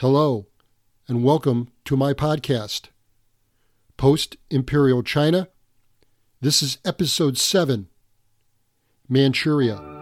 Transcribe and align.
Hello, 0.00 0.44
and 1.08 1.24
welcome 1.24 1.68
to 1.86 1.96
my 1.96 2.12
podcast, 2.12 2.88
Post 3.96 4.36
Imperial 4.50 5.02
China. 5.02 5.48
This 6.38 6.62
is 6.62 6.76
episode 6.84 7.38
7 7.38 7.88
Manchuria. 9.08 9.95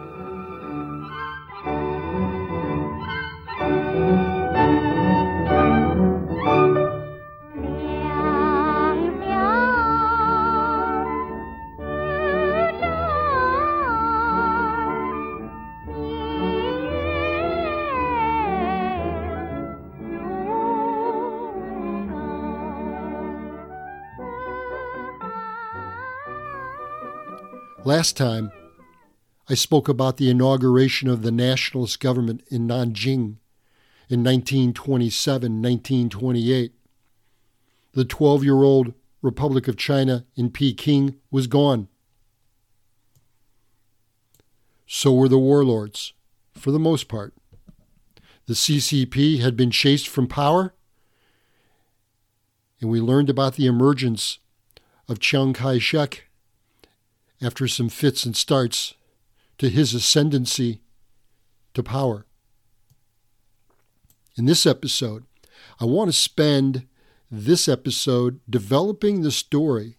Last 28.05 28.17
time, 28.17 28.51
I 29.49 29.55
spoke 29.55 29.89
about 29.89 30.17
the 30.17 30.29
inauguration 30.29 31.09
of 31.09 31.23
the 31.23 31.31
nationalist 31.31 31.99
government 31.99 32.43
in 32.51 32.67
Nanjing 32.67 33.37
in 34.09 34.23
1927 34.23 35.59
1928. 35.59 36.73
The 37.93 38.05
12 38.05 38.43
year 38.43 38.61
old 38.61 38.93
Republic 39.23 39.67
of 39.67 39.75
China 39.75 40.27
in 40.35 40.51
Peking 40.51 41.15
was 41.31 41.47
gone. 41.47 41.87
So 44.85 45.11
were 45.11 45.27
the 45.27 45.39
warlords, 45.39 46.13
for 46.53 46.69
the 46.69 46.77
most 46.77 47.07
part. 47.07 47.33
The 48.45 48.53
CCP 48.53 49.39
had 49.39 49.57
been 49.57 49.71
chased 49.71 50.07
from 50.07 50.27
power, 50.27 50.75
and 52.79 52.91
we 52.91 53.01
learned 53.01 53.31
about 53.31 53.55
the 53.55 53.65
emergence 53.65 54.37
of 55.09 55.17
Chiang 55.17 55.53
Kai 55.53 55.79
shek 55.79 56.24
after 57.41 57.67
some 57.67 57.89
fits 57.89 58.25
and 58.25 58.35
starts, 58.35 58.95
to 59.57 59.69
his 59.69 59.93
ascendancy 59.93 60.81
to 61.73 61.83
power. 61.83 62.25
In 64.37 64.45
this 64.45 64.65
episode, 64.65 65.23
I 65.79 65.85
want 65.85 66.09
to 66.09 66.17
spend 66.17 66.87
this 67.31 67.67
episode 67.67 68.39
developing 68.49 69.21
the 69.21 69.31
story 69.31 69.97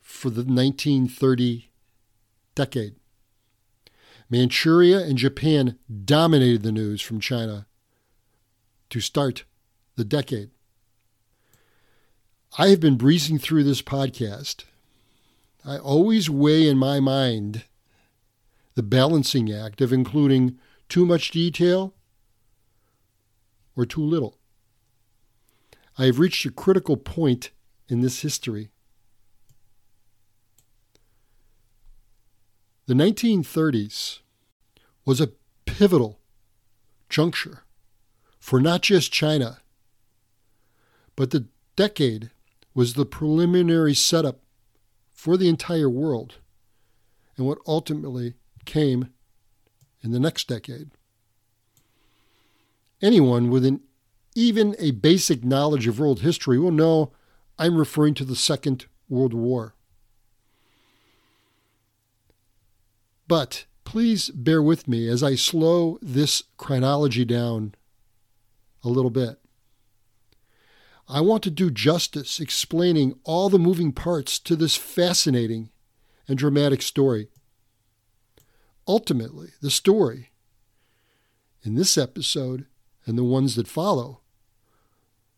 for 0.00 0.30
the 0.30 0.42
1930 0.42 1.70
decade. 2.54 2.96
Manchuria 4.30 5.00
and 5.00 5.16
Japan 5.16 5.78
dominated 6.04 6.62
the 6.62 6.72
news 6.72 7.00
from 7.00 7.20
China 7.20 7.66
to 8.90 9.00
start 9.00 9.44
the 9.96 10.04
decade. 10.04 10.50
I 12.56 12.68
have 12.68 12.80
been 12.80 12.96
breezing 12.96 13.38
through 13.38 13.64
this 13.64 13.82
podcast 13.82 14.64
I 15.64 15.78
always 15.78 16.30
weigh 16.30 16.68
in 16.68 16.78
my 16.78 17.00
mind 17.00 17.64
the 18.74 18.82
balancing 18.82 19.52
act 19.52 19.80
of 19.80 19.92
including 19.92 20.58
too 20.88 21.04
much 21.04 21.30
detail 21.30 21.94
or 23.76 23.84
too 23.84 24.02
little. 24.02 24.38
I 25.98 26.06
have 26.06 26.18
reached 26.18 26.46
a 26.46 26.50
critical 26.50 26.96
point 26.96 27.50
in 27.88 28.00
this 28.00 28.20
history. 28.20 28.70
The 32.86 32.94
1930s 32.94 34.20
was 35.04 35.20
a 35.20 35.32
pivotal 35.66 36.20
juncture 37.08 37.64
for 38.38 38.60
not 38.60 38.82
just 38.82 39.12
China, 39.12 39.58
but 41.16 41.30
the 41.30 41.46
decade 41.76 42.30
was 42.74 42.94
the 42.94 43.04
preliminary 43.04 43.94
setup 43.94 44.40
for 45.18 45.36
the 45.36 45.48
entire 45.48 45.90
world 45.90 46.36
and 47.36 47.44
what 47.44 47.58
ultimately 47.66 48.34
came 48.66 49.08
in 50.00 50.12
the 50.12 50.20
next 50.20 50.46
decade. 50.46 50.92
Anyone 53.02 53.50
with 53.50 53.66
an, 53.66 53.80
even 54.36 54.76
a 54.78 54.92
basic 54.92 55.42
knowledge 55.42 55.88
of 55.88 55.98
world 55.98 56.20
history 56.20 56.56
will 56.56 56.70
know 56.70 57.10
I'm 57.58 57.76
referring 57.76 58.14
to 58.14 58.24
the 58.24 58.36
Second 58.36 58.86
World 59.08 59.34
War. 59.34 59.74
But 63.26 63.64
please 63.82 64.30
bear 64.30 64.62
with 64.62 64.86
me 64.86 65.08
as 65.08 65.24
I 65.24 65.34
slow 65.34 65.98
this 66.00 66.44
chronology 66.56 67.24
down 67.24 67.74
a 68.84 68.88
little 68.88 69.10
bit. 69.10 69.40
I 71.10 71.22
want 71.22 71.42
to 71.44 71.50
do 71.50 71.70
justice 71.70 72.38
explaining 72.38 73.18
all 73.24 73.48
the 73.48 73.58
moving 73.58 73.92
parts 73.92 74.38
to 74.40 74.54
this 74.54 74.76
fascinating 74.76 75.70
and 76.26 76.36
dramatic 76.36 76.82
story. 76.82 77.28
Ultimately, 78.86 79.48
the 79.62 79.70
story 79.70 80.30
in 81.62 81.76
this 81.76 81.96
episode 81.96 82.66
and 83.06 83.16
the 83.16 83.24
ones 83.24 83.54
that 83.56 83.66
follow 83.66 84.20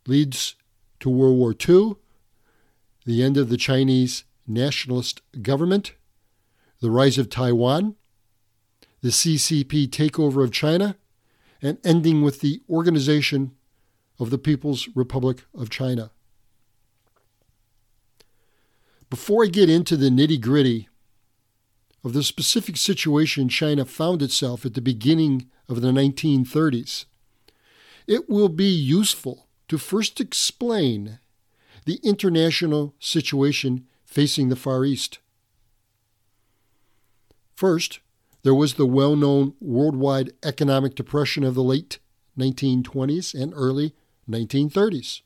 leads 0.06 0.56
to 0.98 1.08
World 1.08 1.38
War 1.38 1.54
II, 1.54 1.94
the 3.06 3.22
end 3.22 3.36
of 3.36 3.48
the 3.48 3.56
Chinese 3.56 4.24
nationalist 4.48 5.22
government, 5.40 5.94
the 6.80 6.90
rise 6.90 7.16
of 7.16 7.30
Taiwan, 7.30 7.94
the 9.02 9.10
CCP 9.10 9.88
takeover 9.88 10.42
of 10.42 10.50
China, 10.50 10.96
and 11.62 11.78
ending 11.84 12.22
with 12.22 12.40
the 12.40 12.60
organization 12.68 13.52
of 14.20 14.30
the 14.30 14.38
People's 14.38 14.88
Republic 14.94 15.44
of 15.54 15.70
China. 15.70 16.10
Before 19.08 19.44
I 19.44 19.48
get 19.48 19.68
into 19.68 19.96
the 19.96 20.10
nitty 20.10 20.40
gritty 20.40 20.88
of 22.04 22.12
the 22.12 22.22
specific 22.22 22.76
situation 22.76 23.48
China 23.48 23.84
found 23.84 24.22
itself 24.22 24.64
at 24.64 24.74
the 24.74 24.82
beginning 24.82 25.50
of 25.68 25.80
the 25.80 25.88
1930s, 25.88 27.06
it 28.06 28.28
will 28.28 28.48
be 28.48 28.68
useful 28.68 29.48
to 29.68 29.78
first 29.78 30.20
explain 30.20 31.18
the 31.86 31.98
international 32.04 32.94
situation 33.00 33.86
facing 34.04 34.48
the 34.48 34.56
Far 34.56 34.84
East. 34.84 35.18
First, 37.54 38.00
there 38.42 38.54
was 38.54 38.74
the 38.74 38.86
well 38.86 39.16
known 39.16 39.54
worldwide 39.60 40.32
economic 40.42 40.94
depression 40.94 41.42
of 41.42 41.54
the 41.54 41.62
late 41.62 41.98
1920s 42.38 43.34
and 43.34 43.52
early 43.54 43.94
1930s. 44.30 45.22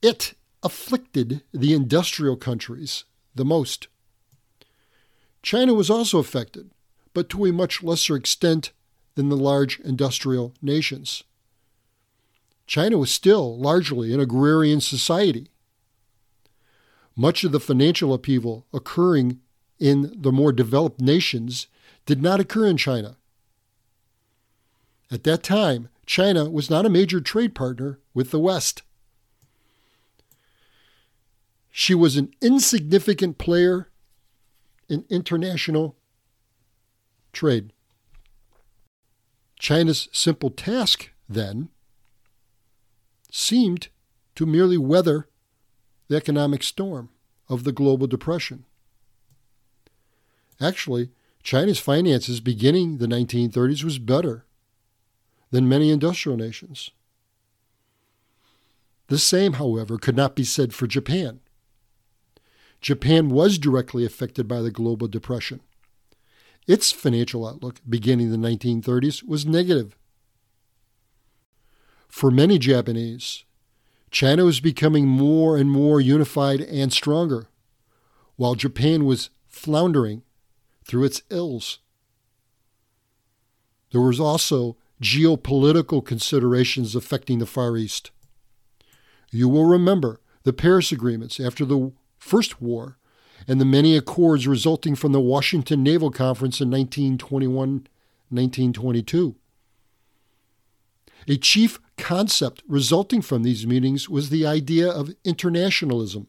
It 0.00 0.34
afflicted 0.62 1.42
the 1.52 1.74
industrial 1.74 2.36
countries 2.36 3.04
the 3.34 3.44
most. 3.44 3.88
China 5.42 5.74
was 5.74 5.90
also 5.90 6.18
affected, 6.18 6.70
but 7.14 7.28
to 7.30 7.44
a 7.46 7.52
much 7.52 7.82
lesser 7.82 8.16
extent 8.16 8.72
than 9.14 9.28
the 9.28 9.36
large 9.36 9.80
industrial 9.80 10.54
nations. 10.62 11.24
China 12.66 12.96
was 12.96 13.10
still 13.10 13.58
largely 13.58 14.14
an 14.14 14.20
agrarian 14.20 14.80
society. 14.80 15.48
Much 17.14 17.44
of 17.44 17.52
the 17.52 17.60
financial 17.60 18.14
upheaval 18.14 18.66
occurring 18.72 19.40
in 19.78 20.14
the 20.16 20.32
more 20.32 20.52
developed 20.52 21.00
nations 21.00 21.66
did 22.06 22.22
not 22.22 22.40
occur 22.40 22.66
in 22.66 22.76
China. 22.76 23.16
At 25.10 25.24
that 25.24 25.42
time, 25.42 25.88
China 26.12 26.50
was 26.50 26.68
not 26.68 26.84
a 26.84 26.90
major 26.90 27.22
trade 27.22 27.54
partner 27.54 27.98
with 28.12 28.32
the 28.32 28.38
West. 28.38 28.82
She 31.70 31.94
was 31.94 32.18
an 32.18 32.34
insignificant 32.42 33.38
player 33.38 33.88
in 34.90 35.06
international 35.08 35.96
trade. 37.32 37.72
China's 39.58 40.10
simple 40.12 40.50
task, 40.50 41.08
then, 41.30 41.70
seemed 43.30 43.88
to 44.34 44.44
merely 44.44 44.76
weather 44.76 45.30
the 46.08 46.16
economic 46.16 46.62
storm 46.62 47.08
of 47.48 47.64
the 47.64 47.72
global 47.72 48.06
depression. 48.06 48.66
Actually, 50.60 51.08
China's 51.42 51.78
finances 51.78 52.40
beginning 52.40 52.98
the 52.98 53.06
1930s 53.06 53.82
was 53.82 53.98
better 53.98 54.44
than 55.52 55.68
many 55.68 55.90
industrial 55.90 56.36
nations. 56.36 56.90
The 59.06 59.18
same, 59.18 59.54
however, 59.54 59.98
could 59.98 60.16
not 60.16 60.34
be 60.34 60.44
said 60.44 60.74
for 60.74 60.86
Japan. 60.86 61.40
Japan 62.80 63.28
was 63.28 63.58
directly 63.58 64.04
affected 64.04 64.48
by 64.48 64.62
the 64.62 64.70
global 64.70 65.06
depression. 65.06 65.60
Its 66.66 66.90
financial 66.90 67.46
outlook, 67.46 67.80
beginning 67.88 68.32
in 68.32 68.40
the 68.40 68.48
1930s, 68.48 69.22
was 69.22 69.44
negative. 69.44 69.96
For 72.08 72.30
many 72.30 72.58
Japanese, 72.58 73.44
China 74.10 74.44
was 74.44 74.60
becoming 74.60 75.06
more 75.06 75.56
and 75.56 75.70
more 75.70 76.00
unified 76.00 76.60
and 76.62 76.92
stronger, 76.92 77.48
while 78.36 78.54
Japan 78.54 79.04
was 79.04 79.30
floundering 79.48 80.22
through 80.84 81.04
its 81.04 81.22
ills. 81.30 81.78
There 83.90 84.00
was 84.00 84.18
also 84.18 84.76
geopolitical 85.02 86.04
considerations 86.04 86.94
affecting 86.94 87.38
the 87.38 87.46
Far 87.46 87.76
East. 87.76 88.10
You 89.30 89.48
will 89.48 89.66
remember 89.66 90.20
the 90.44 90.52
Paris 90.52 90.92
agreements 90.92 91.40
after 91.40 91.64
the 91.64 91.92
First 92.18 92.62
War 92.62 92.98
and 93.48 93.60
the 93.60 93.64
many 93.64 93.96
accords 93.96 94.46
resulting 94.46 94.94
from 94.94 95.12
the 95.12 95.20
Washington 95.20 95.82
Naval 95.82 96.10
Conference 96.10 96.60
in 96.60 96.70
1921 96.70 97.86
1922. 98.30 99.36
A 101.28 101.36
chief 101.36 101.78
concept 101.98 102.62
resulting 102.66 103.20
from 103.20 103.42
these 103.42 103.66
meetings 103.66 104.08
was 104.08 104.30
the 104.30 104.46
idea 104.46 104.88
of 104.88 105.14
internationalism. 105.24 106.28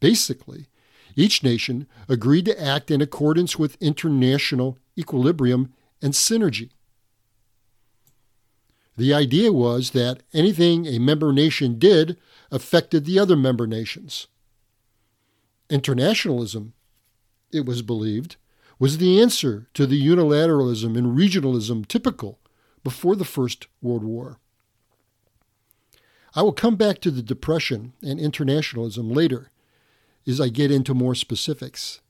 Basically, 0.00 0.66
each 1.14 1.42
nation 1.42 1.86
agreed 2.08 2.46
to 2.46 2.60
act 2.60 2.90
in 2.90 3.00
accordance 3.00 3.58
with 3.58 3.76
international 3.80 4.78
equilibrium 4.96 5.72
and 6.00 6.14
synergy. 6.14 6.70
The 8.98 9.14
idea 9.14 9.52
was 9.52 9.92
that 9.92 10.24
anything 10.32 10.84
a 10.84 10.98
member 10.98 11.32
nation 11.32 11.78
did 11.78 12.16
affected 12.50 13.04
the 13.04 13.16
other 13.16 13.36
member 13.36 13.64
nations. 13.64 14.26
Internationalism, 15.70 16.72
it 17.52 17.64
was 17.64 17.80
believed, 17.80 18.34
was 18.80 18.98
the 18.98 19.22
answer 19.22 19.68
to 19.74 19.86
the 19.86 20.04
unilateralism 20.04 20.98
and 20.98 21.16
regionalism 21.16 21.86
typical 21.86 22.40
before 22.82 23.14
the 23.14 23.24
First 23.24 23.68
World 23.80 24.02
War. 24.02 24.40
I 26.34 26.42
will 26.42 26.52
come 26.52 26.74
back 26.74 27.00
to 27.02 27.12
the 27.12 27.22
Depression 27.22 27.92
and 28.02 28.18
internationalism 28.18 29.12
later 29.12 29.52
as 30.26 30.40
I 30.40 30.48
get 30.48 30.72
into 30.72 30.92
more 30.92 31.14
specifics. 31.14 32.00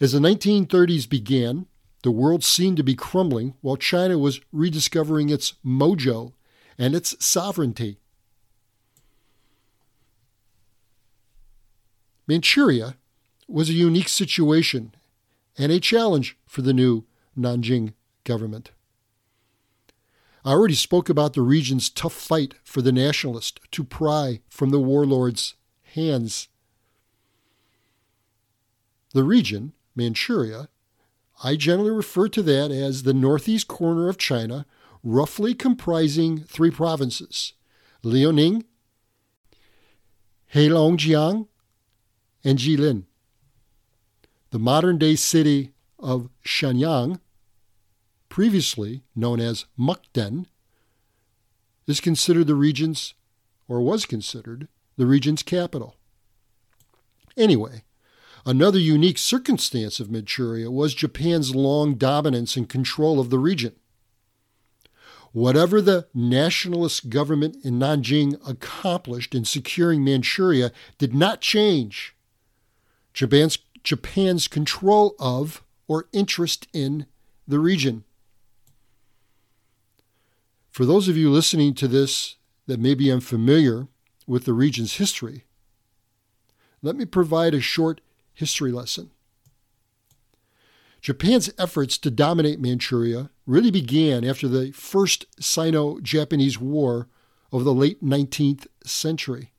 As 0.00 0.12
the 0.12 0.20
1930s 0.20 1.08
began, 1.08 1.66
the 2.04 2.10
world 2.10 2.44
seemed 2.44 2.76
to 2.76 2.84
be 2.84 2.94
crumbling 2.94 3.54
while 3.62 3.78
China 3.78 4.18
was 4.18 4.38
rediscovering 4.52 5.30
its 5.30 5.54
mojo 5.64 6.34
and 6.76 6.94
its 6.94 7.16
sovereignty. 7.24 7.96
Manchuria 12.26 12.96
was 13.48 13.70
a 13.70 13.72
unique 13.72 14.10
situation 14.10 14.94
and 15.56 15.72
a 15.72 15.80
challenge 15.80 16.36
for 16.46 16.60
the 16.60 16.74
new 16.74 17.04
Nanjing 17.38 17.94
government. 18.24 18.70
I 20.44 20.50
already 20.50 20.74
spoke 20.74 21.08
about 21.08 21.32
the 21.32 21.40
region's 21.40 21.88
tough 21.88 22.12
fight 22.12 22.52
for 22.64 22.82
the 22.82 22.92
nationalists 22.92 23.58
to 23.70 23.82
pry 23.82 24.42
from 24.50 24.68
the 24.68 24.78
warlord's 24.78 25.54
hands. 25.94 26.48
The 29.14 29.24
region, 29.24 29.72
Manchuria, 29.96 30.68
I 31.44 31.56
generally 31.56 31.90
refer 31.90 32.28
to 32.28 32.42
that 32.42 32.70
as 32.70 33.02
the 33.02 33.12
northeast 33.12 33.68
corner 33.68 34.08
of 34.08 34.16
China, 34.16 34.64
roughly 35.02 35.54
comprising 35.54 36.42
three 36.44 36.70
provinces 36.70 37.52
Liaoning, 38.02 38.64
Heilongjiang, 40.54 41.46
and 42.42 42.58
Jilin. 42.58 43.04
The 44.52 44.58
modern 44.58 44.96
day 44.96 45.16
city 45.16 45.72
of 45.98 46.30
Shenyang, 46.46 47.20
previously 48.30 49.04
known 49.14 49.38
as 49.38 49.66
Mukden, 49.78 50.46
is 51.86 52.00
considered 52.00 52.46
the 52.46 52.54
region's, 52.54 53.12
or 53.68 53.82
was 53.82 54.06
considered, 54.06 54.68
the 54.96 55.06
region's 55.06 55.42
capital. 55.42 55.96
Anyway, 57.36 57.83
Another 58.46 58.78
unique 58.78 59.16
circumstance 59.16 60.00
of 60.00 60.10
Manchuria 60.10 60.70
was 60.70 60.94
Japan's 60.94 61.54
long 61.54 61.94
dominance 61.94 62.56
and 62.56 62.68
control 62.68 63.18
of 63.18 63.30
the 63.30 63.38
region. 63.38 63.74
Whatever 65.32 65.80
the 65.80 66.06
nationalist 66.12 67.08
government 67.08 67.56
in 67.64 67.78
Nanjing 67.78 68.38
accomplished 68.48 69.34
in 69.34 69.44
securing 69.44 70.04
Manchuria 70.04 70.72
did 70.98 71.14
not 71.14 71.40
change 71.40 72.14
Japan's, 73.14 73.58
Japan's 73.82 74.46
control 74.46 75.16
of 75.18 75.64
or 75.88 76.08
interest 76.12 76.68
in 76.72 77.06
the 77.48 77.58
region. 77.58 78.04
For 80.70 80.84
those 80.84 81.08
of 81.08 81.16
you 81.16 81.30
listening 81.30 81.74
to 81.74 81.88
this 81.88 82.36
that 82.66 82.80
may 82.80 82.94
be 82.94 83.10
unfamiliar 83.10 83.88
with 84.26 84.44
the 84.44 84.52
region's 84.52 84.96
history, 84.96 85.44
let 86.82 86.96
me 86.96 87.06
provide 87.06 87.54
a 87.54 87.60
short 87.60 88.00
history 88.34 88.72
lesson. 88.72 89.10
Japan's 91.00 91.50
efforts 91.58 91.98
to 91.98 92.10
dominate 92.10 92.60
Manchuria 92.60 93.30
really 93.46 93.70
began 93.70 94.24
after 94.24 94.48
the 94.48 94.72
First 94.72 95.26
Sino 95.38 96.00
Japanese 96.00 96.58
War 96.58 97.08
of 97.52 97.64
the 97.64 97.74
late 97.74 98.02
19th 98.02 98.66
century. 98.84 99.52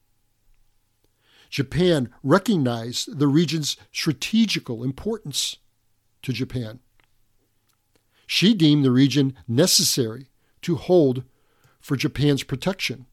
Japan 1.49 2.09
recognized 2.23 3.19
the 3.19 3.27
region's 3.27 3.77
strategical 3.91 4.83
importance 4.83 5.57
to 6.23 6.33
Japan. 6.33 6.79
She 8.27 8.53
deemed 8.53 8.83
the 8.83 8.91
region 8.91 9.35
necessary 9.47 10.29
to 10.63 10.75
hold 10.75 11.23
for 11.79 11.95
Japan's 11.95 12.43
protection. 12.43 13.05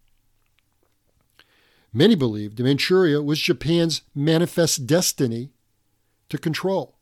Many 1.93 2.15
believed 2.15 2.59
Manchuria 2.59 3.23
was 3.23 3.41
Japan's 3.41 4.03
manifest 4.15 4.87
destiny 4.87 5.50
to 6.31 6.39
control. 6.39 6.97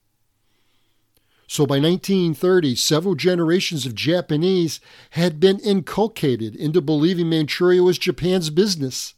So 1.47 1.67
by 1.67 1.81
1930, 1.81 2.77
several 2.77 3.15
generations 3.15 3.87
of 3.87 3.95
Japanese 3.95 4.81
had 5.11 5.41
been 5.41 5.59
inculcated 5.61 6.55
into 6.55 6.81
believing 6.81 7.29
Manchuria 7.29 7.83
was 7.83 7.99
Japan's 7.99 8.51
business. 8.51 9.15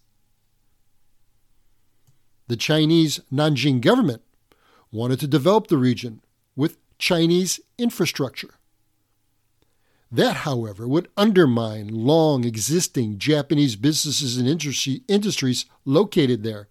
The 2.49 2.57
Chinese 2.57 3.21
Nanjing 3.33 3.81
government 3.81 4.23
wanted 4.91 5.21
to 5.21 5.27
develop 5.27 5.69
the 5.69 5.79
region 5.79 6.23
with 6.57 6.79
Chinese 6.99 7.61
infrastructure. 7.79 8.55
That, 10.14 10.37
however, 10.37 10.87
would 10.87 11.09
undermine 11.17 11.88
long 11.88 12.44
existing 12.44 13.17
Japanese 13.17 13.76
businesses 13.76 14.37
and 14.37 14.47
industries 14.47 15.64
located 15.87 16.43
there. 16.43 16.69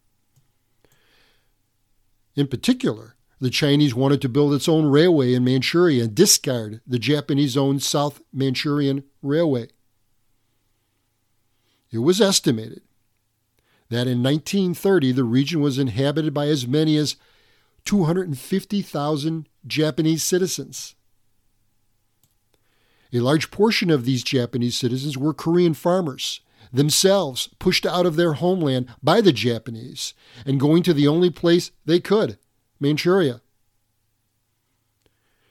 In 2.35 2.47
particular, 2.47 3.15
the 3.39 3.49
Chinese 3.49 3.95
wanted 3.95 4.21
to 4.21 4.29
build 4.29 4.53
its 4.53 4.69
own 4.69 4.85
railway 4.85 5.33
in 5.33 5.43
Manchuria 5.43 6.03
and 6.03 6.13
discard 6.13 6.81
the 6.85 6.99
Japanese 6.99 7.57
owned 7.57 7.81
South 7.81 8.21
Manchurian 8.31 9.03
Railway. 9.23 9.69
It 11.91 11.97
was 11.97 12.21
estimated 12.21 12.83
that 13.89 14.07
in 14.07 14.21
1930 14.21 15.13
the 15.13 15.23
region 15.23 15.61
was 15.61 15.79
inhabited 15.79 16.31
by 16.31 16.45
as 16.45 16.67
many 16.67 16.95
as 16.95 17.15
250,000 17.85 19.49
Japanese 19.65 20.21
citizens. 20.21 20.93
A 23.13 23.19
large 23.19 23.51
portion 23.51 23.89
of 23.89 24.05
these 24.05 24.23
Japanese 24.23 24.77
citizens 24.77 25.17
were 25.17 25.33
Korean 25.33 25.73
farmers, 25.73 26.41
themselves 26.71 27.49
pushed 27.59 27.85
out 27.85 28.05
of 28.05 28.15
their 28.15 28.33
homeland 28.33 28.87
by 29.03 29.21
the 29.21 29.33
Japanese 29.33 30.13
and 30.45 30.59
going 30.59 30.83
to 30.83 30.93
the 30.93 31.07
only 31.07 31.29
place 31.29 31.71
they 31.85 31.99
could, 31.99 32.37
Manchuria. 32.79 33.41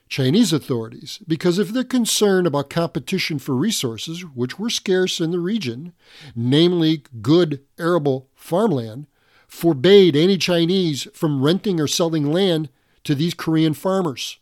Chinese 0.09 0.51
authorities, 0.51 1.19
because 1.25 1.57
of 1.57 1.71
their 1.71 1.85
concern 1.85 2.45
about 2.45 2.69
competition 2.69 3.39
for 3.39 3.55
resources, 3.55 4.25
which 4.25 4.59
were 4.59 4.69
scarce 4.69 5.21
in 5.21 5.31
the 5.31 5.39
region, 5.39 5.93
namely 6.35 7.03
good 7.21 7.61
arable 7.79 8.27
farmland, 8.35 9.07
forbade 9.47 10.15
any 10.15 10.37
Chinese 10.37 11.07
from 11.13 11.41
renting 11.41 11.79
or 11.79 11.87
selling 11.87 12.29
land 12.29 12.67
to 13.05 13.15
these 13.15 13.33
Korean 13.33 13.73
farmers. 13.73 14.37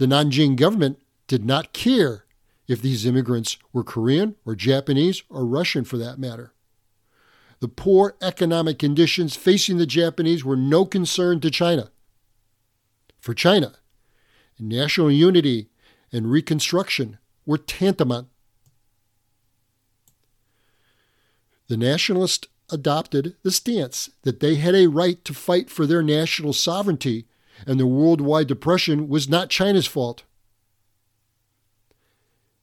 The 0.00 0.06
Nanjing 0.06 0.56
government 0.56 0.98
did 1.26 1.44
not 1.44 1.74
care 1.74 2.24
if 2.66 2.80
these 2.80 3.04
immigrants 3.04 3.58
were 3.70 3.84
Korean 3.84 4.34
or 4.46 4.54
Japanese 4.54 5.22
or 5.28 5.44
Russian 5.44 5.84
for 5.84 5.98
that 5.98 6.18
matter. 6.18 6.54
The 7.58 7.68
poor 7.68 8.16
economic 8.22 8.78
conditions 8.78 9.36
facing 9.36 9.76
the 9.76 9.84
Japanese 9.84 10.42
were 10.42 10.56
no 10.56 10.86
concern 10.86 11.40
to 11.40 11.50
China. 11.50 11.90
For 13.20 13.34
China, 13.34 13.74
national 14.58 15.10
unity 15.10 15.68
and 16.10 16.30
reconstruction 16.30 17.18
were 17.44 17.58
tantamount. 17.58 18.28
The 21.68 21.76
nationalists 21.76 22.48
adopted 22.70 23.36
the 23.42 23.50
stance 23.50 24.08
that 24.22 24.40
they 24.40 24.54
had 24.54 24.74
a 24.74 24.86
right 24.86 25.22
to 25.26 25.34
fight 25.34 25.68
for 25.68 25.84
their 25.84 26.02
national 26.02 26.54
sovereignty 26.54 27.26
and 27.66 27.78
the 27.78 27.86
worldwide 27.86 28.46
depression 28.46 29.08
was 29.08 29.28
not 29.28 29.50
China's 29.50 29.86
fault. 29.86 30.24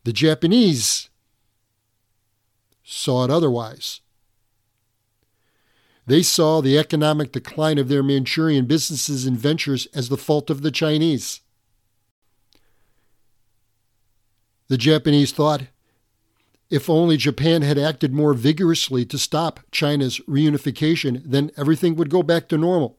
The 0.03 0.13
Japanese 0.13 1.09
saw 2.83 3.25
it 3.25 3.31
otherwise. 3.31 4.01
They 6.05 6.23
saw 6.23 6.61
the 6.61 6.77
economic 6.77 7.33
decline 7.33 7.77
of 7.77 7.89
their 7.89 8.01
Manchurian 8.01 8.65
businesses 8.65 9.25
and 9.25 9.37
ventures 9.37 9.87
as 9.93 10.07
the 10.07 10.15
fault 10.17 10.49
of 10.49 10.61
the 10.61 10.71
Chinese. 10.71 11.41
The 14.69 14.77
Japanese 14.77 15.33
thought 15.33 15.63
if 16.69 16.89
only 16.89 17.15
Japan 17.15 17.61
had 17.61 17.77
acted 17.77 18.13
more 18.13 18.33
vigorously 18.33 19.05
to 19.05 19.17
stop 19.17 19.61
China's 19.71 20.19
reunification, 20.27 21.21
then 21.25 21.51
everything 21.55 21.95
would 21.95 22.09
go 22.09 22.21
back 22.21 22.49
to 22.49 22.57
normal. 22.57 22.97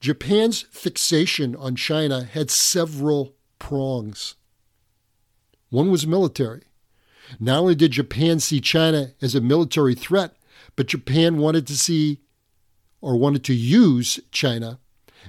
Japan's 0.00 0.62
fixation 0.62 1.54
on 1.54 1.76
China 1.76 2.24
had 2.24 2.50
several 2.50 3.34
prongs. 3.58 4.34
One 5.68 5.90
was 5.90 6.06
military. 6.06 6.62
Not 7.38 7.60
only 7.60 7.74
did 7.74 7.92
Japan 7.92 8.40
see 8.40 8.60
China 8.60 9.12
as 9.20 9.34
a 9.34 9.40
military 9.40 9.94
threat, 9.94 10.34
but 10.74 10.86
Japan 10.86 11.38
wanted 11.38 11.66
to 11.66 11.76
see 11.76 12.20
or 13.00 13.16
wanted 13.16 13.44
to 13.44 13.54
use 13.54 14.18
China 14.32 14.78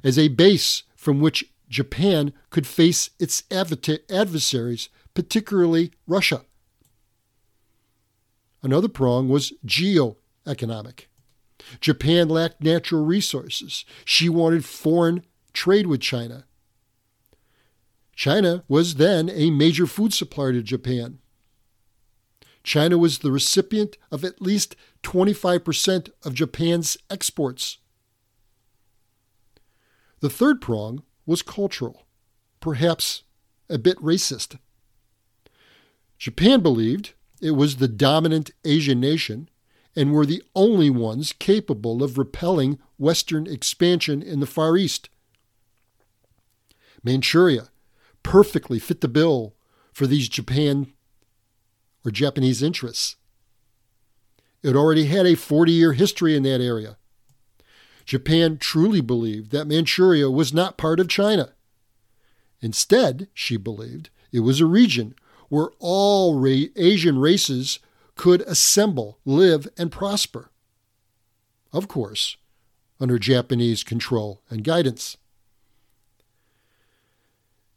as 0.03 0.17
a 0.17 0.29
base 0.29 0.83
from 0.95 1.19
which 1.19 1.51
Japan 1.69 2.33
could 2.49 2.65
face 2.65 3.11
its 3.19 3.43
adversaries, 3.51 4.89
particularly 5.13 5.91
Russia. 6.07 6.43
Another 8.63 8.87
prong 8.87 9.29
was 9.29 9.53
geoeconomic. 9.65 11.05
Japan 11.79 12.29
lacked 12.29 12.61
natural 12.61 13.05
resources. 13.05 13.85
She 14.05 14.29
wanted 14.29 14.65
foreign 14.65 15.23
trade 15.53 15.87
with 15.87 16.01
China. 16.01 16.45
China 18.15 18.63
was 18.67 18.95
then 18.95 19.29
a 19.29 19.49
major 19.49 19.87
food 19.87 20.13
supplier 20.13 20.53
to 20.53 20.61
Japan. 20.61 21.19
China 22.63 22.97
was 22.97 23.19
the 23.19 23.31
recipient 23.31 23.97
of 24.11 24.23
at 24.23 24.41
least 24.41 24.75
25% 25.03 26.11
of 26.23 26.33
Japan's 26.33 26.97
exports. 27.09 27.79
The 30.19 30.29
third 30.29 30.61
prong 30.61 31.01
was 31.25 31.41
cultural, 31.41 32.03
perhaps 32.59 33.23
a 33.69 33.79
bit 33.79 33.97
racist. 33.97 34.59
Japan 36.19 36.61
believed 36.61 37.13
it 37.41 37.51
was 37.51 37.77
the 37.77 37.87
dominant 37.87 38.51
Asian 38.63 38.99
nation 38.99 39.49
and 39.95 40.13
were 40.13 40.25
the 40.25 40.43
only 40.55 40.89
ones 40.89 41.33
capable 41.33 42.03
of 42.03 42.17
repelling 42.17 42.79
Western 42.97 43.47
expansion 43.47 44.21
in 44.21 44.39
the 44.39 44.45
Far 44.45 44.77
East. 44.77 45.09
Manchuria 47.03 47.69
perfectly 48.23 48.79
fit 48.79 49.01
the 49.01 49.07
bill 49.07 49.55
for 49.91 50.07
these 50.07 50.29
Japan 50.29 50.87
or 52.05 52.11
Japanese 52.11 52.63
interests. 52.63 53.15
It 54.63 54.75
already 54.75 55.05
had 55.05 55.25
a 55.25 55.35
40 55.35 55.71
year 55.71 55.93
history 55.93 56.35
in 56.35 56.43
that 56.43 56.61
area. 56.61 56.97
Japan 58.05 58.57
truly 58.57 59.01
believed 59.01 59.51
that 59.51 59.67
Manchuria 59.67 60.29
was 60.29 60.53
not 60.53 60.77
part 60.77 60.99
of 60.99 61.07
China. 61.07 61.53
Instead, 62.61 63.27
she 63.33 63.57
believed, 63.57 64.09
it 64.31 64.41
was 64.41 64.61
a 64.61 64.65
region 64.65 65.15
where 65.49 65.69
all 65.79 66.45
Asian 66.47 67.17
races 67.17 67.79
could 68.21 68.41
assemble, 68.41 69.17
live, 69.25 69.67
and 69.79 69.91
prosper. 69.91 70.51
Of 71.73 71.87
course, 71.87 72.37
under 72.99 73.17
Japanese 73.17 73.83
control 73.83 74.43
and 74.47 74.63
guidance. 74.63 75.17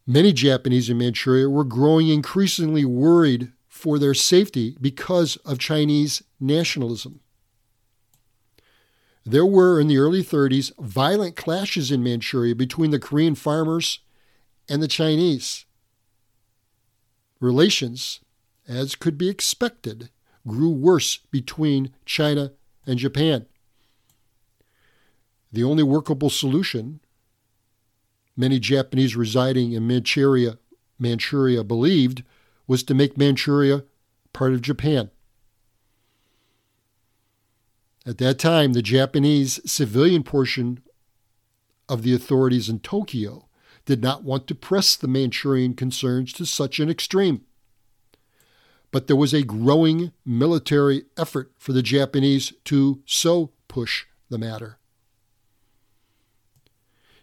Many 0.07 0.35
Japanese 0.35 0.91
in 0.91 0.99
Manchuria 0.99 1.49
were 1.49 1.65
growing 1.65 2.11
increasingly 2.11 2.85
worried 2.85 3.53
for 3.69 3.99
their 3.99 4.13
safety 4.13 4.77
because 4.83 5.37
of 5.47 5.59
Chinese 5.59 6.23
nationalism. 6.39 7.21
There 9.25 9.47
were, 9.47 9.81
in 9.81 9.89
the 9.89 9.97
early 9.97 10.23
30s, 10.23 10.73
violent 10.79 11.37
clashes 11.37 11.91
in 11.91 12.03
Manchuria 12.03 12.55
between 12.55 12.91
the 12.91 12.99
Korean 12.99 13.35
farmers 13.35 14.01
and 14.69 14.83
the 14.83 14.89
Chinese. 14.89 15.65
Relations, 17.41 18.21
as 18.69 18.95
could 18.95 19.17
be 19.17 19.31
expected, 19.31 20.11
grew 20.47 20.71
worse 20.71 21.17
between 21.31 21.93
China 22.05 22.53
and 22.87 22.99
Japan. 22.99 23.47
The 25.53 25.65
only 25.65 25.83
workable 25.83 26.31
solution, 26.31 27.01
many 28.37 28.59
Japanese 28.59 29.17
residing 29.17 29.73
in 29.73 29.87
Manchuria, 29.87 30.59
Manchuria 30.99 31.65
believed, 31.65 32.25
was 32.67 32.83
to 32.85 32.95
make 32.95 33.17
Manchuria 33.17 33.85
part 34.33 34.53
of 34.53 34.63
Japan. 34.63 35.11
At 38.07 38.19
that 38.19 38.39
time, 38.39 38.73
the 38.73 38.83
Japanese 38.83 39.61
civilian 39.65 40.23
portion 40.25 40.81
of 41.89 42.03
the 42.03 42.15
authorities 42.15 42.69
in 42.69 42.81
Tokyo 42.81 43.49
did 43.87 44.03
not 44.03 44.25
want 44.25 44.47
to 44.49 44.55
press 44.55 44.97
the 44.97 45.09
Manchurian 45.09 45.75
concerns 45.75 46.33
to 46.35 46.47
such 46.47 46.79
an 46.81 46.91
extreme 46.91 47.43
but 48.95 49.09
there 49.09 49.17
was 49.17 49.35
a 49.35 49.43
growing 49.43 50.13
military 50.25 51.03
effort 51.17 51.51
for 51.59 51.73
the 51.73 51.83
Japanese 51.83 52.53
to 52.65 53.03
so 53.05 53.51
push 53.67 54.05
the 54.31 54.39
matter. 54.39 54.79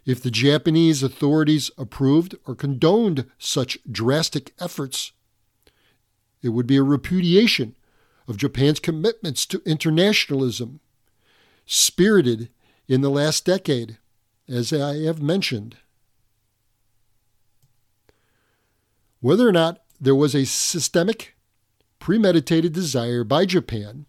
If 0.04 0.22
the 0.22 0.30
Japanese 0.30 1.02
authorities 1.02 1.70
approved 1.78 2.34
or 2.46 2.54
condoned 2.54 3.24
such 3.38 3.78
drastic 3.90 4.52
efforts, 4.60 5.12
it 6.42 6.50
would 6.50 6.66
be 6.66 6.76
a 6.76 6.82
repudiation 6.82 7.74
of 8.28 8.36
Japan's 8.36 8.78
commitments 8.78 9.46
to 9.46 9.62
internationalism, 9.64 10.78
spirited 11.64 12.50
in 12.86 13.00
the 13.00 13.08
last 13.08 13.46
decade, 13.46 13.96
as 14.46 14.74
I 14.74 14.96
have 15.04 15.22
mentioned. 15.22 15.78
Whether 19.20 19.48
or 19.48 19.52
not 19.52 19.80
there 19.98 20.14
was 20.14 20.34
a 20.34 20.44
systemic 20.44 21.34
premeditated 22.02 22.72
desire 22.72 23.22
by 23.22 23.46
Japan, 23.46 24.06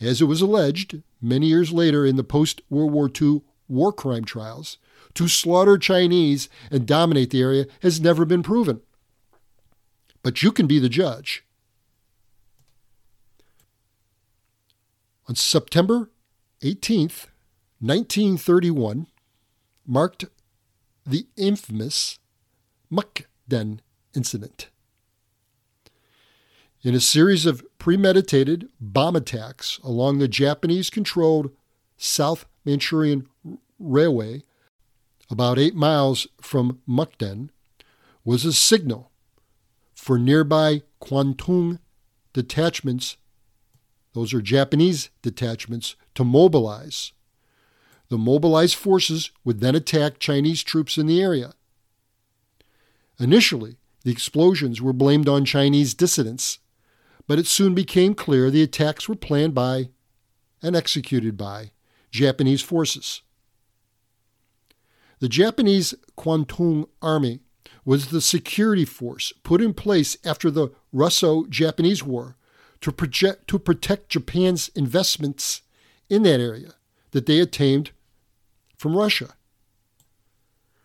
as 0.00 0.20
it 0.20 0.24
was 0.24 0.40
alleged 0.42 1.02
many 1.20 1.46
years 1.46 1.70
later 1.70 2.04
in 2.04 2.16
the 2.16 2.24
post 2.24 2.60
World 2.68 2.90
War 2.90 3.08
II 3.08 3.42
war 3.68 3.92
crime 3.92 4.24
trials, 4.24 4.76
to 5.14 5.28
slaughter 5.28 5.78
Chinese 5.78 6.48
and 6.68 6.84
dominate 6.84 7.30
the 7.30 7.40
area 7.40 7.66
has 7.80 8.00
never 8.00 8.24
been 8.24 8.42
proven. 8.42 8.80
But 10.24 10.42
you 10.42 10.50
can 10.50 10.66
be 10.66 10.80
the 10.80 10.88
judge. 10.88 11.44
On 15.28 15.36
September 15.36 16.10
18th, 16.62 17.28
1931, 17.78 19.06
marked 19.86 20.24
the 21.06 21.28
infamous 21.36 22.18
Mukden 22.90 23.78
incident. 24.12 24.71
In 26.84 26.96
a 26.96 27.00
series 27.00 27.46
of 27.46 27.64
premeditated 27.78 28.68
bomb 28.80 29.14
attacks 29.14 29.78
along 29.84 30.18
the 30.18 30.26
Japanese 30.26 30.90
controlled 30.90 31.52
South 31.96 32.44
Manchurian 32.64 33.28
Railway, 33.78 34.42
about 35.30 35.60
eight 35.60 35.76
miles 35.76 36.26
from 36.40 36.80
Mukden, 36.88 37.50
was 38.24 38.44
a 38.44 38.52
signal 38.52 39.12
for 39.94 40.18
nearby 40.18 40.82
Kwantung 41.00 41.78
detachments, 42.32 43.16
those 44.12 44.34
are 44.34 44.42
Japanese 44.42 45.10
detachments, 45.22 45.94
to 46.16 46.24
mobilize. 46.24 47.12
The 48.08 48.18
mobilized 48.18 48.74
forces 48.74 49.30
would 49.44 49.60
then 49.60 49.76
attack 49.76 50.18
Chinese 50.18 50.64
troops 50.64 50.98
in 50.98 51.06
the 51.06 51.22
area. 51.22 51.52
Initially, 53.20 53.76
the 54.02 54.10
explosions 54.10 54.82
were 54.82 54.92
blamed 54.92 55.28
on 55.28 55.44
Chinese 55.44 55.94
dissidents 55.94 56.58
but 57.26 57.38
it 57.38 57.46
soon 57.46 57.74
became 57.74 58.14
clear 58.14 58.50
the 58.50 58.62
attacks 58.62 59.08
were 59.08 59.14
planned 59.14 59.54
by 59.54 59.88
and 60.62 60.76
executed 60.76 61.36
by 61.36 61.70
Japanese 62.10 62.62
forces. 62.62 63.22
The 65.18 65.28
Japanese 65.28 65.94
Kwantung 66.16 66.88
Army 67.00 67.40
was 67.84 68.08
the 68.08 68.20
security 68.20 68.84
force 68.84 69.32
put 69.42 69.60
in 69.60 69.74
place 69.74 70.16
after 70.24 70.50
the 70.50 70.68
Russo 70.92 71.46
Japanese 71.46 72.02
War 72.02 72.36
to, 72.80 72.92
project, 72.92 73.48
to 73.48 73.58
protect 73.58 74.10
Japan's 74.10 74.68
investments 74.74 75.62
in 76.08 76.22
that 76.24 76.40
area 76.40 76.74
that 77.12 77.26
they 77.26 77.40
obtained 77.40 77.92
from 78.76 78.96
Russia. 78.96 79.34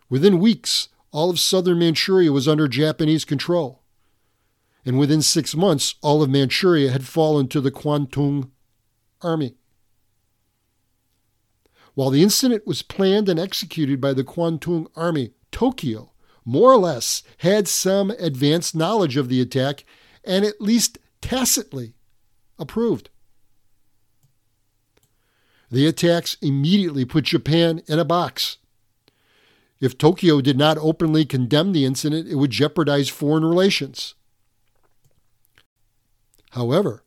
Within 0.09 0.39
weeks, 0.39 0.89
all 1.11 1.29
of 1.29 1.39
southern 1.39 1.79
Manchuria 1.79 2.31
was 2.31 2.47
under 2.47 2.67
Japanese 2.67 3.25
control 3.25 3.81
and 4.87 4.97
within 4.97 5.21
six 5.21 5.53
months, 5.53 5.95
all 6.01 6.23
of 6.23 6.29
Manchuria 6.29 6.91
had 6.91 7.05
fallen 7.05 7.49
to 7.49 7.59
the 7.59 7.71
Kwantung 7.71 8.51
army. 9.21 9.57
While 11.93 12.09
the 12.09 12.23
incident 12.23 12.65
was 12.65 12.83
planned 12.83 13.27
and 13.27 13.37
executed 13.37 13.99
by 13.99 14.13
the 14.13 14.23
Kwantung 14.23 14.87
army, 14.95 15.33
Tokyo 15.51 16.13
more 16.45 16.71
or 16.71 16.77
less 16.77 17.21
had 17.39 17.67
some 17.67 18.11
advanced 18.11 18.75
knowledge 18.75 19.17
of 19.17 19.27
the 19.27 19.41
attack 19.41 19.83
and 20.23 20.45
at 20.45 20.61
least 20.61 20.99
tacitly 21.19 21.93
approved. 22.57 23.09
The 25.69 25.85
attacks 25.85 26.37
immediately 26.41 27.03
put 27.03 27.25
Japan 27.25 27.81
in 27.87 27.99
a 27.99 28.05
box. 28.05 28.55
If 29.81 29.97
Tokyo 29.97 30.39
did 30.39 30.57
not 30.57 30.77
openly 30.77 31.25
condemn 31.25 31.73
the 31.73 31.83
incident, 31.83 32.29
it 32.29 32.35
would 32.35 32.51
jeopardize 32.51 33.09
foreign 33.09 33.43
relations. 33.43 34.13
However, 36.57 37.03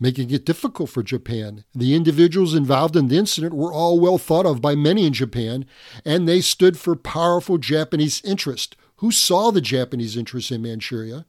making 0.00 0.30
it 0.30 0.46
difficult 0.46 0.88
for 0.88 1.02
Japan, 1.02 1.64
the 1.74 1.94
individuals 1.94 2.54
involved 2.54 2.96
in 2.96 3.08
the 3.08 3.18
incident 3.18 3.52
were 3.52 3.70
all 3.70 4.00
well 4.00 4.16
thought 4.16 4.46
of 4.46 4.62
by 4.62 4.74
many 4.74 5.06
in 5.06 5.12
Japan, 5.12 5.66
and 6.06 6.26
they 6.26 6.40
stood 6.40 6.78
for 6.78 6.96
powerful 6.96 7.58
Japanese 7.58 8.22
interest, 8.24 8.74
who 8.96 9.12
saw 9.12 9.50
the 9.50 9.60
Japanese 9.60 10.16
interest 10.16 10.50
in 10.50 10.62
Manchuria 10.62 11.26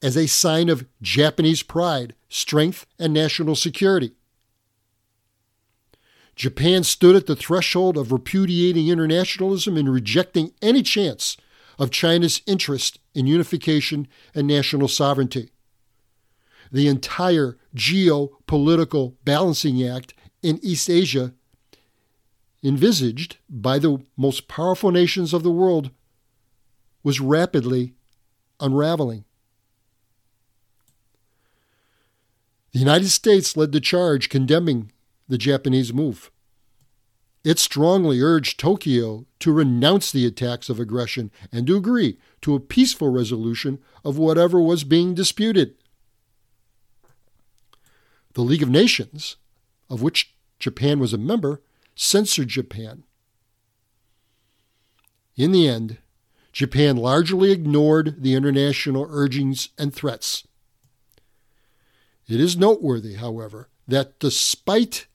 as 0.00 0.16
a 0.16 0.28
sign 0.28 0.68
of 0.68 0.86
Japanese 1.02 1.64
pride, 1.64 2.14
strength, 2.28 2.86
and 2.96 3.12
national 3.12 3.56
security. 3.56 4.12
Japan 6.36 6.84
stood 6.84 7.16
at 7.16 7.26
the 7.26 7.34
threshold 7.34 7.96
of 7.96 8.12
repudiating 8.12 8.86
internationalism 8.86 9.76
and 9.76 9.92
rejecting 9.92 10.52
any 10.62 10.84
chance 10.84 11.36
of 11.76 11.90
China's 11.90 12.40
interest 12.46 13.00
in 13.14 13.26
unification 13.26 14.06
and 14.32 14.46
national 14.46 14.86
sovereignty. 14.86 15.50
The 16.72 16.88
entire 16.88 17.58
geopolitical 17.74 19.14
balancing 19.24 19.86
act 19.86 20.14
in 20.42 20.58
East 20.62 20.90
Asia, 20.90 21.34
envisaged 22.62 23.36
by 23.48 23.78
the 23.78 24.02
most 24.16 24.48
powerful 24.48 24.90
nations 24.90 25.32
of 25.32 25.42
the 25.42 25.50
world, 25.50 25.90
was 27.02 27.20
rapidly 27.20 27.94
unraveling. 28.60 29.24
The 32.72 32.80
United 32.80 33.08
States 33.08 33.56
led 33.56 33.72
the 33.72 33.80
charge 33.80 34.28
condemning 34.28 34.92
the 35.28 35.38
Japanese 35.38 35.92
move. 35.92 36.30
It 37.42 37.58
strongly 37.60 38.20
urged 38.20 38.58
Tokyo 38.58 39.24
to 39.38 39.52
renounce 39.52 40.10
the 40.10 40.26
attacks 40.26 40.68
of 40.68 40.80
aggression 40.80 41.30
and 41.52 41.66
to 41.68 41.76
agree 41.76 42.18
to 42.42 42.54
a 42.54 42.60
peaceful 42.60 43.08
resolution 43.08 43.78
of 44.04 44.18
whatever 44.18 44.60
was 44.60 44.82
being 44.82 45.14
disputed. 45.14 45.76
The 48.36 48.42
League 48.42 48.62
of 48.62 48.68
Nations, 48.68 49.36
of 49.88 50.02
which 50.02 50.36
Japan 50.58 50.98
was 50.98 51.14
a 51.14 51.18
member, 51.18 51.62
censored 51.94 52.48
Japan. 52.48 53.04
In 55.36 55.52
the 55.52 55.66
end, 55.66 55.96
Japan 56.52 56.98
largely 56.98 57.50
ignored 57.50 58.22
the 58.22 58.34
international 58.34 59.06
urgings 59.08 59.70
and 59.78 59.94
threats. 59.94 60.46
It 62.28 62.38
is 62.38 62.58
noteworthy, 62.58 63.14
however, 63.14 63.70
that 63.88 64.18
despite 64.18 65.06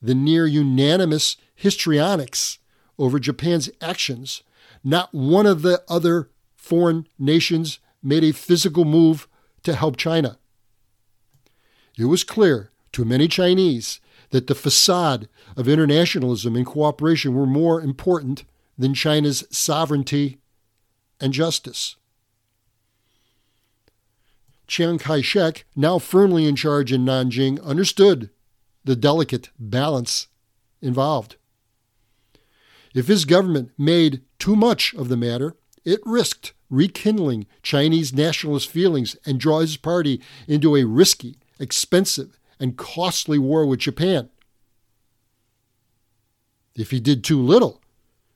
the 0.00 0.14
near 0.14 0.46
unanimous 0.46 1.36
histrionics 1.54 2.58
over 2.98 3.18
Japan's 3.18 3.68
actions, 3.82 4.42
not 4.82 5.12
one 5.12 5.44
of 5.44 5.60
the 5.60 5.82
other 5.90 6.30
foreign 6.56 7.06
nations 7.18 7.80
made 8.02 8.24
a 8.24 8.32
physical 8.32 8.86
move 8.86 9.28
to 9.62 9.74
help 9.74 9.98
China. 9.98 10.38
It 12.00 12.06
was 12.06 12.24
clear 12.24 12.70
to 12.92 13.04
many 13.04 13.28
Chinese 13.28 14.00
that 14.30 14.46
the 14.46 14.54
facade 14.54 15.28
of 15.54 15.68
internationalism 15.68 16.56
and 16.56 16.64
cooperation 16.64 17.34
were 17.34 17.44
more 17.44 17.82
important 17.82 18.44
than 18.78 18.94
China's 18.94 19.44
sovereignty 19.50 20.38
and 21.20 21.34
justice. 21.34 21.96
Chiang 24.66 24.96
Kai 24.96 25.20
shek, 25.20 25.66
now 25.76 25.98
firmly 25.98 26.46
in 26.46 26.56
charge 26.56 26.90
in 26.90 27.04
Nanjing, 27.04 27.62
understood 27.62 28.30
the 28.82 28.96
delicate 28.96 29.50
balance 29.58 30.28
involved. 30.80 31.36
If 32.94 33.08
his 33.08 33.26
government 33.26 33.72
made 33.76 34.22
too 34.38 34.56
much 34.56 34.94
of 34.94 35.10
the 35.10 35.18
matter, 35.18 35.54
it 35.84 36.00
risked 36.06 36.54
rekindling 36.70 37.46
Chinese 37.62 38.14
nationalist 38.14 38.70
feelings 38.70 39.16
and 39.26 39.38
draw 39.38 39.58
his 39.58 39.76
party 39.76 40.22
into 40.48 40.76
a 40.76 40.84
risky, 40.84 41.36
expensive, 41.60 42.38
and 42.58 42.76
costly 42.76 43.38
war 43.38 43.64
with 43.64 43.80
Japan. 43.80 44.30
If 46.74 46.90
he 46.90 47.00
did 47.00 47.22
too 47.22 47.40
little, 47.40 47.80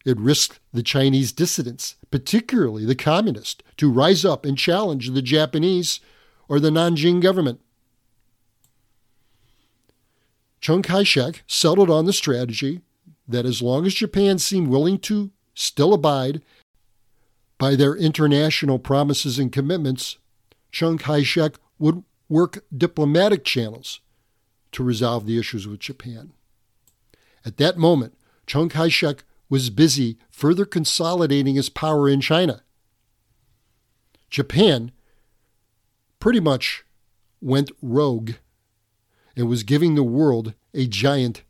it 0.05 0.19
risked 0.19 0.61
the 0.73 0.83
Chinese 0.83 1.33
dissidents, 1.33 1.97
particularly 2.11 2.85
the 2.85 2.95
communists, 2.95 3.63
to 3.79 3.91
rise 3.91 4.25
up 4.25 4.45
and 4.45 4.57
challenge 4.57 5.11
the 5.11 5.23
Japanese 5.23 6.01
or 6.49 6.61
the 6.61 6.71
Nanjing 6.71 7.23
government. 7.23 7.61
Chiang 10.61 10.83
Kai 10.83 11.03
shek 11.03 11.43
settled 11.47 11.91
on 11.91 12.07
the 12.07 12.13
strategy 12.13 12.81
that 13.29 13.47
as 13.47 13.63
long 13.63 13.87
as 13.87 13.95
Japan 13.95 14.39
seemed 14.39 14.69
willing 14.69 14.99
to 15.01 15.31
still 15.55 15.93
abide 15.93 16.43
by 17.59 17.77
their 17.77 17.95
international 17.95 18.79
promises 18.79 19.39
and 19.39 19.53
commitments, 19.53 20.19
Chiang 20.73 20.99
Kai 20.99 21.23
shek 21.23 21.55
would 21.79 22.03
work 22.29 22.65
diplomatic 22.77 23.45
channels 23.45 24.01
to 24.73 24.83
resolve 24.83 25.27
the 25.27 25.39
issues 25.39 25.67
with 25.67 25.81
Japan. 25.81 26.33
At 27.45 27.59
that 27.59 27.77
moment, 27.77 28.15
Chiang 28.47 28.69
Kai 28.69 28.89
shek 28.89 29.25
was 29.49 29.71
busy 29.71 30.19
further 30.31 30.65
consolidating 30.65 31.55
his 31.55 31.69
power 31.69 32.09
in 32.09 32.21
China. 32.21 32.63
Japan 34.31 34.91
pretty 36.19 36.41
much 36.41 36.85
went 37.41 37.71
rogue 37.83 38.33
and 39.37 39.49
was 39.49 39.63
giving 39.63 39.95
the 39.95 40.03
world 40.03 40.55
a 40.73 40.87
giant 40.87 41.43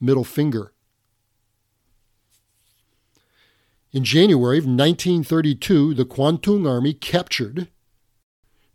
middle 0.00 0.24
finger. 0.24 0.72
In 3.92 4.04
January 4.04 4.58
of 4.58 4.64
1932, 4.64 5.94
the 5.94 6.04
Kwantung 6.04 6.68
Army 6.68 6.92
captured 6.92 7.68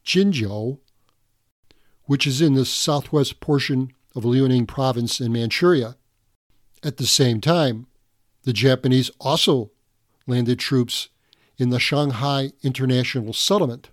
Jinzhou, 0.03 0.79
which 2.05 2.27
is 2.27 2.41
in 2.41 2.53
the 2.53 2.65
southwest 2.65 3.39
portion 3.39 3.91
of 4.15 4.23
Liaoning 4.23 4.67
province 4.67 5.19
in 5.19 5.31
Manchuria. 5.31 5.95
At 6.83 6.97
the 6.97 7.07
same 7.07 7.41
time, 7.41 7.87
the 8.43 8.53
Japanese 8.53 9.09
also 9.19 9.71
landed 10.27 10.59
troops 10.59 11.09
in 11.57 11.69
the 11.69 11.79
Shanghai 11.79 12.51
International 12.61 13.33
Settlement. 13.33 13.89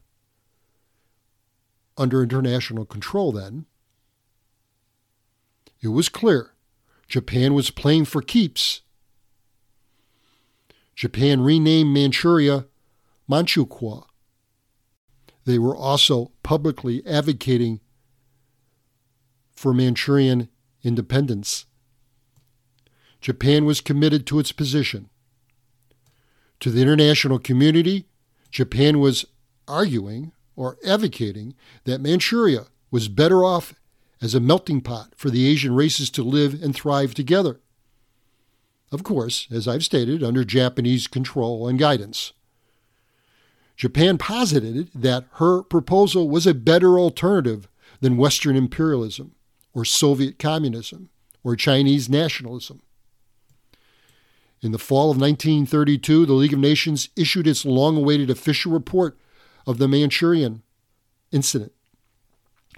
Under 1.97 2.23
international 2.23 2.87
control, 2.87 3.33
then, 3.33 3.67
it 5.83 5.89
was 5.89 6.09
clear 6.09 6.53
Japan 7.09 7.55
was 7.55 7.71
playing 7.71 8.05
for 8.05 8.23
keeps. 8.23 8.83
Japan 10.95 11.41
renamed 11.41 11.93
Manchuria 11.93 12.67
Manchukuo. 13.29 14.05
They 15.45 15.59
were 15.59 15.77
also 15.77 16.33
publicly 16.43 17.05
advocating 17.07 17.81
for 19.61 19.75
Manchurian 19.75 20.49
independence. 20.83 21.67
Japan 23.21 23.67
was 23.67 23.83
committed 23.83 24.27
to 24.27 24.39
its 24.39 24.53
position. 24.53 25.11
To 26.61 26.71
the 26.71 26.81
international 26.81 27.39
community, 27.39 28.07
Japan 28.51 29.01
was 29.01 29.27
arguing 29.69 30.33
or 30.57 30.79
advocating 30.83 31.55
that 31.85 32.01
Manchuria 32.01 32.69
was 32.91 33.09
better 33.09 33.45
off 33.45 33.75
as 34.23 34.35
a 34.35 34.41
melting 34.41 34.81
pot 34.81 35.13
for 35.15 35.29
the 35.29 35.47
Asian 35.47 35.75
races 35.75 36.09
to 36.13 36.23
live 36.23 36.63
and 36.63 36.75
thrive 36.75 37.13
together. 37.13 37.61
Of 38.91 39.05
course, 39.05 39.47
as 39.51 39.69
I've 39.69 39.85
stated, 39.85 40.23
under 40.23 40.43
Japanese 40.43 41.07
control 41.07 41.69
and 41.69 41.79
guidance. 41.79 42.33
Japan 43.77 44.17
posited 44.17 44.89
that 44.95 45.27
her 45.33 45.63
proposal 45.63 46.31
was 46.31 46.47
a 46.47 46.55
better 46.55 46.99
alternative 46.99 47.69
than 48.01 48.17
Western 48.17 48.57
imperialism, 48.57 49.35
or 49.75 49.85
Soviet 49.85 50.39
communism, 50.39 51.11
or 51.43 51.57
Chinese 51.57 52.09
nationalism. 52.09 52.83
In 54.63 54.73
the 54.73 54.79
fall 54.79 55.11
of 55.11 55.21
1932, 55.21 56.27
the 56.27 56.33
League 56.35 56.53
of 56.53 56.59
Nations 56.59 57.09
issued 57.17 57.47
its 57.47 57.65
long 57.65 57.97
awaited 57.97 58.29
official 58.29 58.73
report 58.73 59.19
of 59.67 59.79
the 59.79 59.89
Manchurian 59.89 60.63
incident. 61.33 61.73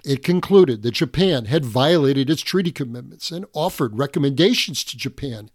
It 0.05 0.23
concluded 0.23 0.81
that 0.81 0.91
Japan 0.91 1.45
had 1.45 1.65
violated 1.65 2.29
its 2.29 2.41
treaty 2.41 2.71
commitments 2.71 3.31
and 3.31 3.45
offered 3.53 3.97
recommendations 3.97 4.83
to 4.85 4.97
Japan 4.97 5.49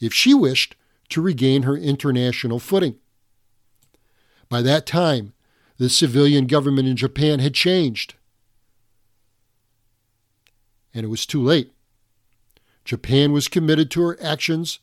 if 0.00 0.12
she 0.12 0.32
wished 0.34 0.74
to 1.10 1.20
regain 1.20 1.62
her 1.62 1.76
international 1.76 2.58
footing. 2.58 2.96
By 4.48 4.62
that 4.62 4.86
time, 4.86 5.34
the 5.76 5.88
civilian 5.90 6.46
government 6.46 6.88
in 6.88 6.96
Japan 6.96 7.38
had 7.38 7.54
changed. 7.54 8.14
And 10.92 11.04
it 11.04 11.08
was 11.08 11.26
too 11.26 11.42
late. 11.42 11.72
Japan 12.84 13.32
was 13.32 13.48
committed 13.48 13.90
to 13.92 14.02
her 14.02 14.18
actions, 14.22 14.80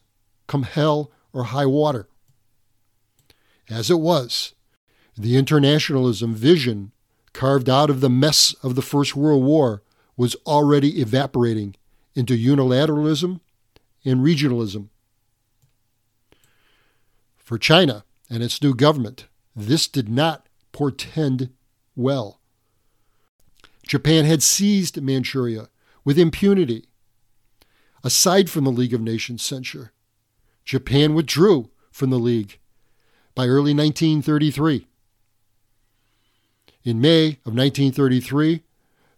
come 0.48 0.64
hell 0.64 1.12
or 1.34 1.46
high 1.46 1.66
water. 1.66 2.08
As 3.70 3.92
it 3.92 4.00
was, 4.00 4.54
the 5.18 5.36
internationalism 5.36 6.34
vision 6.34 6.92
carved 7.34 7.70
out 7.70 7.90
of 7.90 8.02
the 8.02 8.10
mess 8.10 8.56
of 8.64 8.76
the 8.76 8.82
First 8.82 9.16
World 9.16 9.44
War, 9.44 9.84
was 10.16 10.36
already 10.48 11.00
evaporating 11.00 11.76
into 12.16 12.34
unilateralism 12.34 13.40
and 14.04 14.22
regionalism. 14.22 14.88
For 17.38 17.60
China 17.60 18.04
and 18.30 18.42
its 18.42 18.62
new 18.62 18.74
government, 18.74 19.28
this 19.56 19.88
did 19.88 20.10
not 20.10 20.48
portend 20.72 21.50
well. 21.96 22.40
Japan 23.86 24.26
had 24.26 24.42
seized 24.42 25.02
Manchuria 25.02 25.70
with 26.08 26.18
impunity. 26.18 26.86
Aside 28.02 28.50
from 28.50 28.64
the 28.64 28.72
League 28.72 28.94
of 28.94 29.02
Nations 29.02 29.44
censure, 29.44 29.92
Japan 30.64 31.14
withdrew 31.14 31.70
from 31.92 32.12
the 32.12 32.18
League 32.18 32.60
by 33.36 33.46
early 33.46 33.74
1933. 33.74 34.88
In 36.86 37.02
May 37.02 37.40
of 37.46 37.54
1933, 37.54 38.64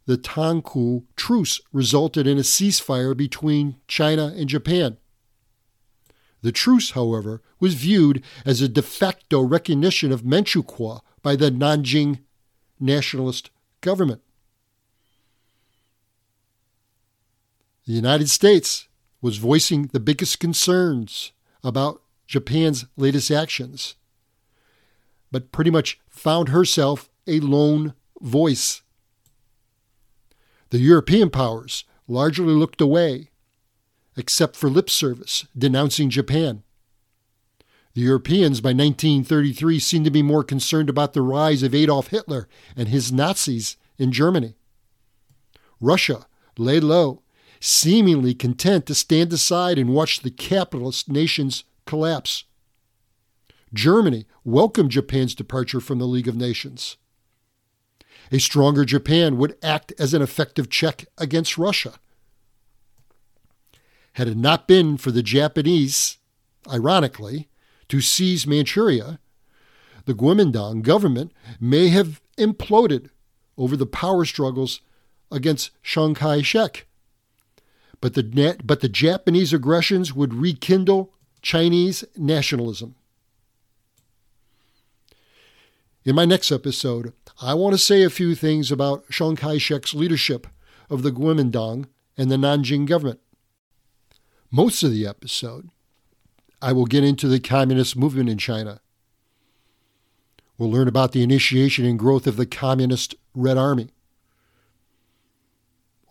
the 0.08 0.17
Tangku 0.17 1.04
Truce 1.15 1.62
resulted 1.71 2.25
in 2.25 2.39
a 2.39 2.41
ceasefire 2.41 3.15
between 3.15 3.75
China 3.88 4.34
and 4.36 4.49
Japan. 4.49 4.97
The 6.41 6.52
truce, 6.52 6.91
however, 6.91 7.43
was 7.60 7.75
viewed 7.75 8.23
as 8.47 8.62
a 8.62 8.67
de 8.67 8.82
facto 8.82 9.41
recognition 9.41 10.12
of 10.12 10.23
Manchukuo 10.23 11.02
by 11.21 11.36
the 11.36 11.52
Nanjing 11.52 12.21
nationalist 12.80 13.52
government. 13.82 14.23
The 17.89 17.95
United 17.95 18.30
States 18.30 18.88
was 19.19 19.38
voicing 19.38 19.88
the 19.88 19.99
biggest 19.99 20.39
concerns 20.39 21.32
about 21.63 22.04
Japan's 22.28 22.86
latest 22.97 23.32
actions, 23.32 23.95
but 25.32 25.52
pretty 25.52 25.71
much 25.71 25.99
found 26.08 26.49
herself 26.49 27.10
a 27.25 27.39
lone 27.39 27.95
voice. 28.21 28.84
The 30.69 30.78
European 30.78 31.32
powers 31.32 31.84
largely 32.08 32.54
looked 32.54 32.80
away, 32.80 33.32
except 34.15 34.56
for 34.56 34.69
lip 34.69 34.91
service 34.91 35.47
denouncing 35.58 36.12
Japan. 36.12 36.62
The 37.95 38.02
Europeans 38.02 38.62
by 38.62 38.69
1933 38.69 39.80
seemed 39.80 40.06
to 40.06 40.12
be 40.12 40.21
more 40.21 40.43
concerned 40.43 40.91
about 40.91 41.13
the 41.13 41.23
rise 41.23 41.63
of 41.63 41.73
Adolf 41.73 42.10
Hitler 42.10 42.47
and 42.75 42.89
his 42.89 43.12
Nazis 43.12 43.78
in 43.97 44.12
Germany. 44.12 44.54
Russia 45.82 46.28
lay 46.56 46.80
low, 46.80 47.23
seemingly 47.60 48.34
content 48.34 48.86
to 48.86 48.95
stand 48.95 49.32
aside 49.34 49.78
and 49.78 49.93
watch 49.93 50.22
the 50.22 50.32
capitalist 50.32 51.10
nations 51.10 51.63
collapse. 51.86 52.45
Germany 53.74 54.26
welcomed 54.43 54.91
Japan's 54.91 55.36
departure 55.36 55.80
from 55.80 56.00
the 56.00 56.08
League 56.08 56.28
of 56.28 56.36
Nations. 56.36 56.98
A 58.32 58.39
stronger 58.39 58.86
Japan 58.86 59.38
would 59.38 59.58
act 59.62 59.93
as 60.00 60.13
an 60.13 60.22
effective 60.22 60.69
check 60.69 61.06
against 61.17 61.58
Russia. 61.58 61.95
Had 64.13 64.28
it 64.28 64.38
not 64.38 64.67
been 64.67 64.98
for 64.98 65.12
the 65.12 65.24
Japanese, 65.24 66.17
ironically, 66.72 67.48
to 67.88 68.02
seize 68.02 68.45
Manchuria, 68.45 69.19
the 70.06 70.13
Kuomintang 70.13 70.82
government 70.82 71.32
may 71.60 71.89
have 71.89 72.22
imploded 72.38 73.10
over 73.58 73.76
the 73.76 73.86
power 73.86 74.26
struggles 74.26 74.82
against 75.32 75.72
Chiang 75.84 76.15
Kai 76.15 76.41
shek. 76.41 76.88
But 78.01 78.13
the, 78.13 78.57
but 78.63 78.79
the 78.79 78.89
Japanese 78.89 79.53
aggressions 79.53 80.13
would 80.13 80.33
rekindle 80.33 81.13
Chinese 81.41 82.03
nationalism. 82.15 82.95
In 86.05 86.15
my 86.15 86.25
next 86.25 86.51
episode, 86.51 87.13
I 87.41 87.53
want 87.53 87.73
to 87.73 87.77
say 87.77 88.03
a 88.03 88.09
few 88.09 88.35
things 88.35 88.71
about 88.71 89.09
Chiang 89.09 89.35
Kai 89.35 89.57
shek's 89.57 89.93
leadership 89.93 90.47
of 90.89 91.03
the 91.03 91.12
Kuomintang 91.12 91.88
and 92.17 92.31
the 92.31 92.38
Nanjing 92.38 92.85
government. 92.85 93.19
Most 94.49 94.81
of 94.81 94.91
the 94.91 95.05
episode, 95.05 95.69
I 96.62 96.73
will 96.73 96.85
get 96.85 97.03
into 97.03 97.27
the 97.27 97.39
communist 97.39 97.95
movement 97.95 98.29
in 98.29 98.38
China. 98.38 98.81
We'll 100.57 100.71
learn 100.71 100.88
about 100.88 101.12
the 101.12 101.23
initiation 101.23 101.85
and 101.85 101.99
growth 101.99 102.27
of 102.27 102.35
the 102.35 102.45
Communist 102.45 103.15
Red 103.33 103.57
Army. 103.57 103.89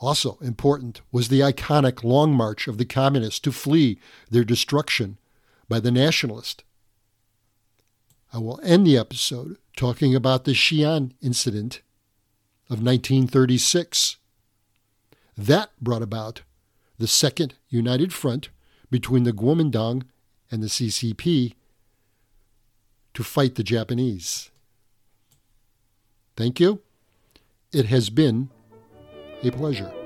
Also 0.00 0.38
important 0.40 1.00
was 1.10 1.28
the 1.28 1.40
iconic 1.40 2.04
Long 2.04 2.32
March 2.32 2.68
of 2.68 2.78
the 2.78 2.84
Communists 2.84 3.40
to 3.40 3.52
flee 3.52 3.98
their 4.30 4.44
destruction 4.44 5.18
by 5.68 5.80
the 5.80 5.90
Nationalists. 5.90 6.62
I 8.32 8.38
will 8.38 8.60
end 8.62 8.86
the 8.86 8.96
episode 8.96 9.56
talking 9.76 10.14
about 10.14 10.44
the 10.44 10.52
Xi'an 10.52 11.12
incident 11.20 11.80
of 12.66 12.82
1936. 12.82 14.16
That 15.36 15.70
brought 15.80 16.02
about 16.02 16.42
the 16.98 17.08
Second 17.08 17.54
United 17.68 18.12
Front 18.12 18.50
between 18.90 19.24
the 19.24 19.32
Kuomintang 19.32 20.04
and 20.50 20.62
the 20.62 20.68
CCP 20.68 21.54
to 23.14 23.24
fight 23.24 23.54
the 23.54 23.64
Japanese. 23.64 24.50
Thank 26.36 26.60
you. 26.60 26.80
It 27.72 27.86
has 27.86 28.10
been 28.10 28.50
a 29.42 29.50
pleasure. 29.50 29.97